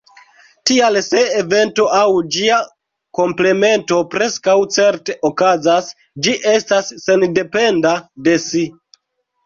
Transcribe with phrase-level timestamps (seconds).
[0.69, 2.05] Tial se evento aŭ
[2.37, 2.57] ĝia
[3.19, 7.97] komplemento preskaŭ certe okazas, ĝi estas sendependa
[8.29, 8.69] de si.